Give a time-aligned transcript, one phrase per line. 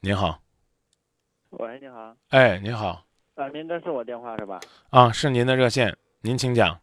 [0.00, 0.38] 您好，
[1.50, 3.02] 喂，你好，哎，您好，
[3.34, 4.60] 啊，您这是我电话是吧？
[4.90, 6.78] 啊，是您的热线，您请讲。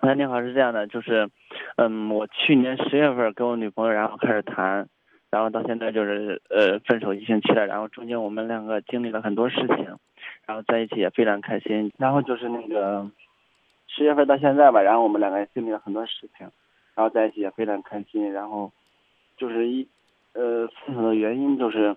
[0.00, 1.30] 哎，你好，是这样的，就是，
[1.76, 4.86] 嗯，我去年十月份跟我女朋友，然后开始谈，
[5.30, 9.86] 然后到现在就是呃分手一星期了，然后中间我们两个经历了很多事情，
[10.44, 13.10] 然后在一起也非常开心，然后就是那个
[13.86, 16.50] 十月份到现在吧，然后我们两个也经历了很多事情，
[16.94, 18.70] 然后在一起也非常开心，然后
[19.38, 19.88] 就是一
[20.34, 21.96] 呃分手的原因就是，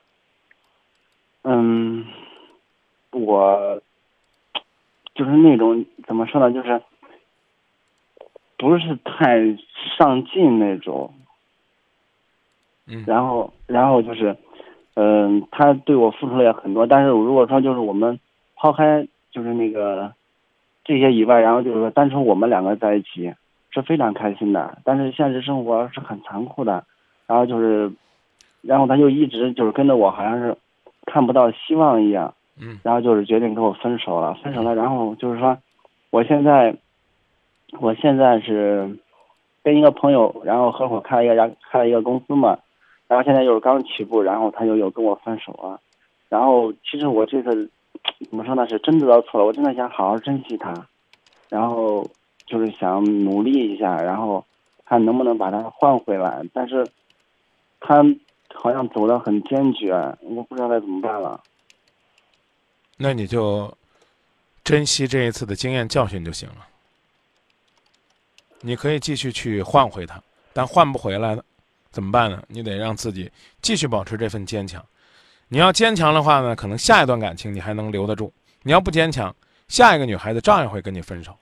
[1.44, 2.06] 嗯，
[3.12, 3.82] 我
[5.16, 6.82] 就是那种怎么说呢，就是。
[8.56, 9.40] 不是太
[9.98, 11.14] 上进那种，
[12.88, 14.38] 嗯，然后，然后就是，
[14.94, 18.18] 嗯、他对我付出了也很多，但是如果说就是我们
[18.56, 20.14] 抛开就是那个
[20.86, 23.34] 这些以外，然后就是说单纯我们两个在一起
[23.70, 26.86] 是非常开心的，但是现实生活是很残酷的，
[27.28, 27.92] 然后就是，
[28.62, 30.56] 然后他就一直就是跟着我，好像是
[31.06, 32.80] 看不到希望一样，嗯。
[32.84, 35.58] 然后就是决定跟我分手了，分手了，然后就是说，
[36.10, 36.76] 我现在，
[37.80, 38.98] 我现在是
[39.64, 42.58] 跟一个朋友，然后合伙开了一个家开了一个公司嘛，
[43.08, 45.80] 然后现在就是刚起步，然后他就又跟我分手了，
[46.30, 47.70] 然后其实我这次
[48.30, 50.74] 怎么说呢，是真知道错了，我真的想好好珍惜他，
[51.50, 52.06] 然后
[52.46, 54.44] 就是想努力一下，然后
[54.86, 56.86] 看能不能把他换回来，但是
[57.80, 58.04] 他
[58.54, 61.42] 好像走得很坚决，我不知道该怎么办了。
[62.98, 63.76] 那你就
[64.64, 66.68] 珍惜这一次的经验教训就行了。
[68.62, 70.22] 你可以继续去换回他，
[70.54, 71.44] 但换不回来了，
[71.92, 72.42] 怎么办呢？
[72.48, 73.30] 你得让自己
[73.62, 74.84] 继续保持这份坚强。
[75.50, 78.32] 你要坚强的话呢，可能下一段感情你还能留得住；
[78.62, 79.36] 你要不坚强，
[79.68, 81.38] 下一个女孩子照样会跟你分手。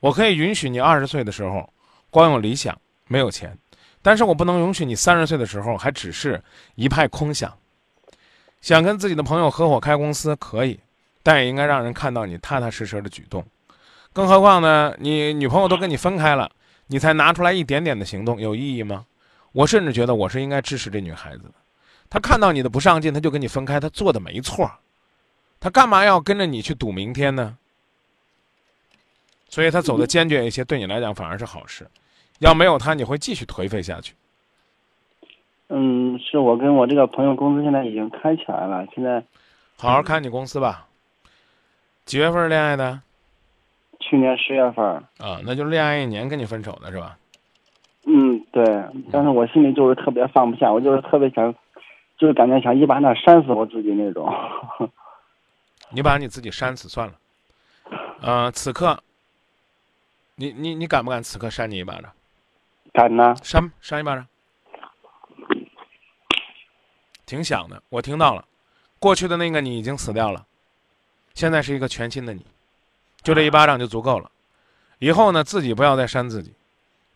[0.00, 1.68] 我可以允许你二十岁的时候
[2.08, 3.56] 光有理想没有钱，
[4.06, 6.40] 但是我不能允许你三十岁的时候还只是
[6.76, 7.52] 一派空想。
[8.60, 10.78] 想跟自己的朋友合伙开公司可以，
[11.24, 13.44] 但也应该让人看到你踏踏实实的举动。
[14.12, 16.48] 更何况呢，你女朋友都跟你分开了，
[16.86, 19.04] 你才拿出来一点点的行动，有意义吗？
[19.50, 21.54] 我甚至觉得我是应该支持这女孩子的。
[22.08, 24.70] 她看到你的不上进，她就跟你分开，她做的没错。
[25.58, 27.58] 她干嘛要跟着你去赌明天呢？
[29.48, 31.84] 所以她走的坚决一些，对你来讲反而是好事。
[32.40, 34.14] 要没有他，你会继续颓废下去。
[35.68, 39.22] 嗯，是我跟我这个朋友公司现在已经开起来了，现在
[39.76, 40.86] 好好看你公司吧。
[42.04, 43.00] 几月份恋爱的？
[43.98, 44.84] 去年十月份，
[45.18, 47.18] 啊，那就是恋爱一年跟你分手的是吧？
[48.04, 48.64] 嗯，对，
[49.10, 51.52] 但是我心里就是特别放不下，我就是特别想，
[52.16, 54.32] 就是感觉想一巴掌扇死我自己那种。
[55.90, 57.14] 你把你自己扇死算了。
[58.20, 58.96] 呃，此刻，
[60.36, 62.12] 你你你敢不敢此刻扇你一巴掌？
[62.96, 63.36] 敢呢？
[63.42, 64.26] 扇扇一巴掌，
[67.26, 68.42] 挺响的，我听到了。
[68.98, 70.46] 过去的那个你已经死掉了，
[71.34, 72.46] 现在是一个全新的你，
[73.22, 74.30] 就这一巴掌就足够了。
[74.98, 76.54] 以后呢，自己不要再扇自己。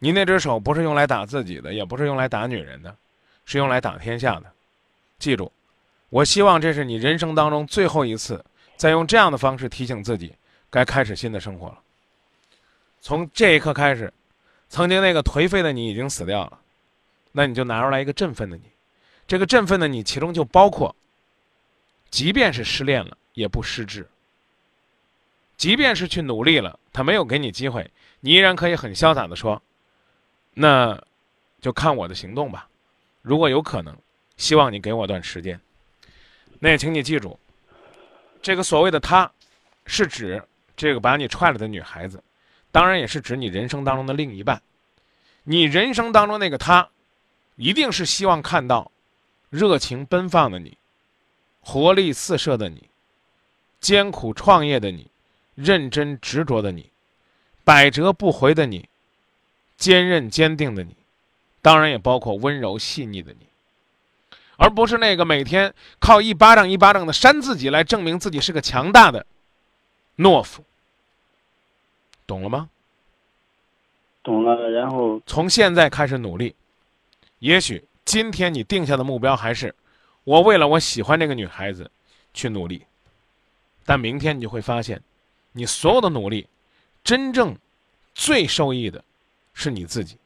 [0.00, 2.94] 你那只手不是用来打自己的，也不是用来打女人的，
[3.46, 4.52] 是用来打天下的。
[5.18, 5.50] 记住，
[6.10, 8.44] 我希望这是你人生当中最后一次，
[8.76, 10.34] 再用这样的方式提醒自己，
[10.68, 11.78] 该开始新的生活了。
[13.00, 14.12] 从这一刻开始，
[14.70, 16.60] 曾经那个颓废的你已经死掉了，
[17.32, 18.62] 那你就拿出来一个振奋的你。
[19.26, 20.94] 这个振奋的你，其中就包括，
[22.08, 24.04] 即便是失恋了，也不失志；
[25.56, 29.60] 即便是去努力了，他没有给你机会，你依然可以很潇洒的说
[30.54, 31.00] ：“那，
[31.60, 32.68] 就看我的行动吧。
[33.22, 33.96] 如果有可能，
[34.36, 35.60] 希望你给我段时间。”
[36.60, 37.38] 那也请你记住，
[38.40, 39.30] 这个所谓的他，
[39.84, 40.42] 是指
[40.76, 42.22] 这个把你踹了的女孩子，
[42.72, 44.62] 当然也是指你人生当中的另一半。
[45.44, 46.88] 你人生当中那个他，
[47.56, 48.90] 一定是希望看到
[49.48, 50.76] 热情奔放的你，
[51.60, 52.84] 活力四射的你，
[53.80, 55.10] 艰苦创业的你，
[55.54, 56.90] 认真执着的你，
[57.64, 58.88] 百折不回的你，
[59.76, 60.94] 坚韧坚定的你，
[61.62, 63.46] 当然也包括温柔细腻的你。
[64.56, 69.24] 而不是那个每天靠一巴掌一巴掌的扇自己来证明自己是个强大的
[70.18, 70.62] 懦夫，
[72.30, 72.70] 懂了吗？
[74.22, 76.54] 懂了，然后从现在开始努力，
[77.40, 79.74] 也许今天你定下的目标还是
[80.22, 81.90] 我为了我喜欢这个女孩子
[82.32, 82.86] 去努力，
[83.84, 85.02] 但明天你就会发现，
[85.50, 86.46] 你所有的努力，
[87.02, 87.56] 真正
[88.14, 89.02] 最受益的
[89.52, 90.16] 是你自己。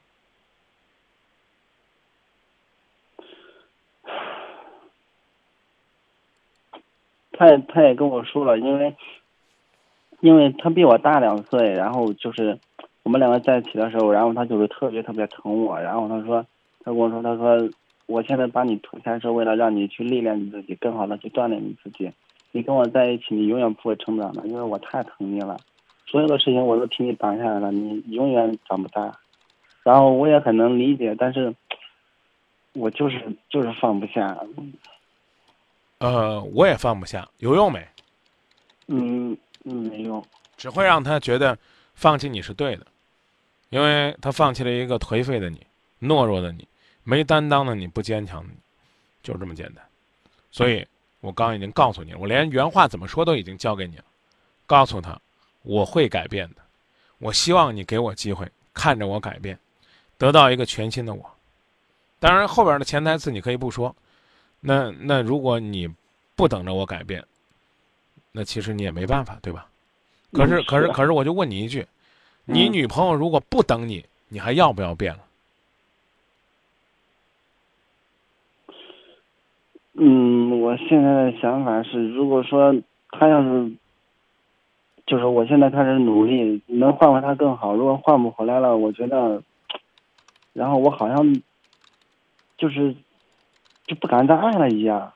[7.32, 8.94] 他也他也跟我说了，因为
[10.24, 12.58] 因为他比我大两岁，然后就是
[13.02, 16.40] 我们两个在一起的时候，然后他就是特别特别疼我，然后他说
[16.82, 17.68] 他跟我说他说
[18.06, 22.10] 我现在把你推开是为了让你去历练你自己，更好的去锻炼你自己。
[22.52, 25.58] 你跟我在一起，你永远不会成长的，因为我太疼你了。
[26.06, 29.12] 所有的事情我都替你挡下来了，你永远长不大。
[29.82, 31.54] 然后我也很能理解，但是，
[32.72, 34.34] 我就是就是放不下。
[35.98, 37.86] 呃，我也放不下，有用没？
[38.86, 40.24] 嗯嗯，没用，
[40.56, 41.58] 只会让他觉得
[41.94, 42.86] 放弃你是对的，
[43.70, 45.66] 因为他放弃了一个颓废的你、
[46.00, 46.68] 懦弱的你、
[47.02, 48.58] 没担当的你、不坚强的你，
[49.22, 49.84] 就是这么简单。
[50.50, 50.86] 所以
[51.20, 54.04] 我刚已经告诉你，我连原话怎么说都已经教给你了，
[54.66, 55.18] 告诉他
[55.62, 56.56] 我会改变的，
[57.18, 59.58] 我希望你给我机会，看着我改变，
[60.18, 61.30] 得到一个全新的我。
[62.20, 63.96] 当然后边的潜台词你可以不说，
[64.60, 65.88] 那那如果你
[66.36, 67.24] 不等着我改变。
[68.36, 69.68] 那其实你也没办法，对吧？
[70.32, 71.86] 可是，可是，可是，我就问你一句：
[72.44, 75.20] 你女朋友如果不等你，你还要不要变了？
[79.92, 82.74] 嗯，我现在的想法是，如果说
[83.10, 83.72] 他要是，
[85.06, 87.76] 就是我现在开始努力，能换回他更好。
[87.76, 89.40] 如果换不回来了，我觉得，
[90.52, 91.40] 然后我好像
[92.58, 92.92] 就是
[93.86, 95.12] 就不敢再爱了一样。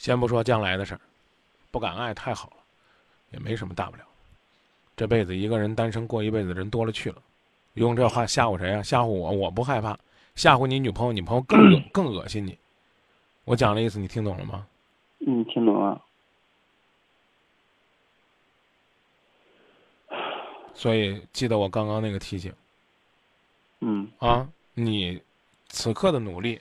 [0.00, 1.00] 先不说将来的事儿，
[1.70, 2.56] 不敢爱太好了，
[3.32, 4.02] 也没什么大不了。
[4.96, 7.20] 这辈子一个人单身过一辈子的人多了去了，
[7.74, 8.82] 用这话吓唬谁啊？
[8.82, 9.94] 吓唬我，我不害怕；
[10.34, 12.56] 吓唬你女朋友，女朋友更更恶心你。
[13.44, 14.66] 我讲的意思你听懂了吗？
[15.18, 16.02] 嗯，听懂了。
[20.72, 22.50] 所以记得我刚刚那个提醒。
[23.80, 24.10] 嗯。
[24.18, 25.20] 啊，你
[25.68, 26.58] 此刻的努力，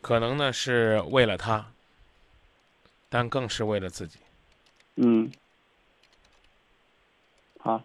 [0.00, 1.62] 可能呢是为了他。
[3.14, 4.18] 但更是为了自己。
[4.96, 5.30] 嗯，
[7.60, 7.80] 好，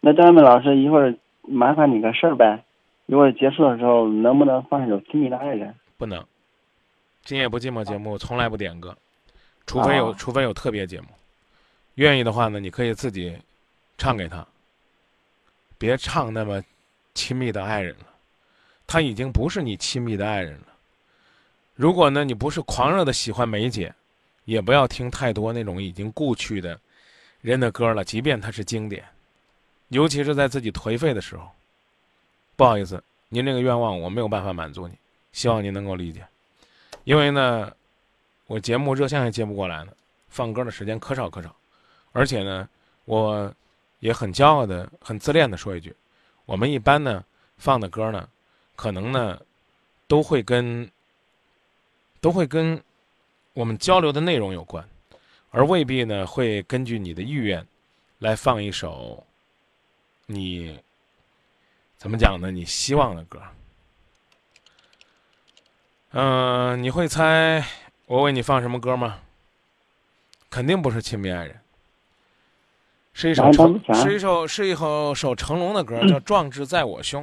[0.00, 2.62] 那张明老师，一会儿麻烦你个事儿呗，
[3.06, 5.70] 一会儿结束的时候能不能放一首《亲密的爱人》？
[5.96, 6.20] 不能，
[7.24, 8.94] 《今夜不寂寞》节目从来不点歌，
[9.64, 11.06] 除非有除非有特别节目。
[11.94, 13.34] 愿意的话呢，你可以自己
[13.96, 14.46] 唱给他，
[15.78, 16.62] 别唱那么
[17.14, 18.06] 亲密的爱人了，
[18.86, 20.66] 他已经不是你亲密的爱人了。
[21.74, 23.90] 如果呢，你不是狂热的喜欢梅姐。
[24.50, 26.76] 也不要听太多那种已经故去的
[27.40, 29.04] 人的歌了，即便它是经典，
[29.90, 31.48] 尤其是在自己颓废的时候。
[32.56, 34.94] 不好意思，您这个愿望我没有办法满足你，
[35.30, 36.26] 希望您能够理解。
[37.04, 37.72] 因为呢，
[38.48, 39.92] 我节目热线还接不过来呢，
[40.28, 41.54] 放歌的时间可少可少，
[42.10, 42.68] 而且呢，
[43.04, 43.54] 我
[44.00, 45.94] 也很骄傲的、很自恋的说一句，
[46.44, 47.24] 我们一般呢
[47.56, 48.28] 放的歌呢，
[48.74, 49.40] 可能呢
[50.08, 50.90] 都会跟
[52.20, 52.82] 都会跟。
[53.52, 54.88] 我们交流的内容有关，
[55.50, 57.66] 而未必呢会根据你的意愿
[58.18, 59.26] 来放一首
[60.26, 60.78] 你
[61.96, 62.50] 怎么讲呢？
[62.50, 63.42] 你希望的歌。
[66.12, 67.64] 嗯，你会猜
[68.06, 69.18] 我为你放什么歌吗？
[70.48, 71.54] 肯定不是《亲密爱人》，
[73.12, 77.22] 是一首成是一首是一首首成龙的歌，叫《壮志在我胸》。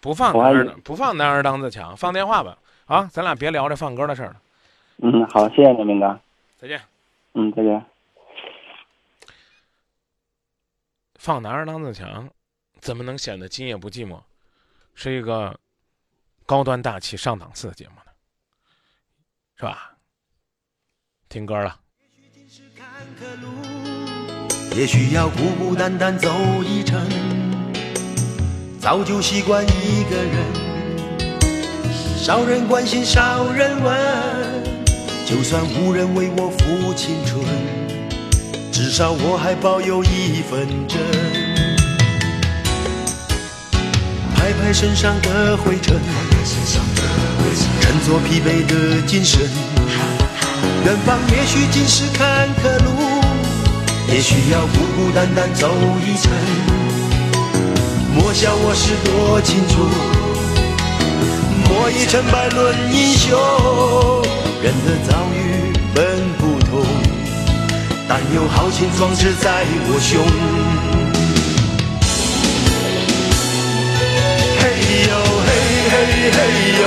[0.00, 2.56] 不放男儿不放男儿当自强，放电话吧。
[2.86, 4.36] 啊，咱俩别聊这放歌的事儿了。
[4.98, 6.20] 嗯，好，谢谢你，明哥。
[6.56, 6.80] 再见。
[7.34, 7.84] 嗯，再见。
[11.16, 12.30] 放男儿当自强，
[12.80, 14.20] 怎么能显得今夜不寂寞？
[14.94, 15.58] 是一个
[16.46, 18.12] 高端大气上档次的节目呢？
[19.56, 19.96] 是吧？
[21.28, 21.80] 听歌了。
[24.76, 26.28] 也许要孤孤单单走
[26.62, 27.00] 一程，
[28.80, 30.54] 早就习惯一个人，
[32.16, 34.63] 少人关心，少人问。
[35.26, 37.42] 就算无人为我付青春，
[38.70, 41.00] 至少我还保有一份真。
[44.34, 45.96] 拍拍身上的灰尘，
[47.80, 49.40] 振作疲惫的精神。
[50.84, 52.90] 远方也许尽是坎坷路，
[54.12, 55.70] 也许要孤孤单单走
[56.04, 56.30] 一程。
[58.14, 59.88] 莫笑我是多情种，
[61.66, 64.43] 莫以成败论英雄。
[64.64, 66.02] 人的遭遇本
[66.38, 66.86] 不同，
[68.08, 70.24] 但有豪情壮志在我胸。
[74.58, 74.62] 嘿
[75.04, 75.12] 呦
[75.44, 75.48] 嘿
[75.90, 75.94] 嘿
[76.32, 76.38] 嘿
[76.80, 76.82] 呦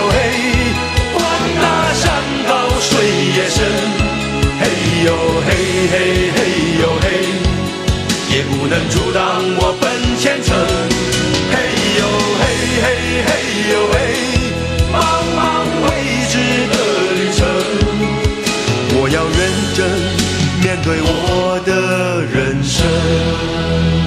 [23.07, 24.06] will.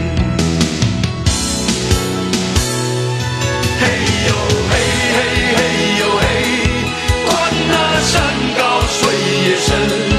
[8.01, 8.23] 山
[8.57, 9.09] 高水
[9.49, 10.10] 也深。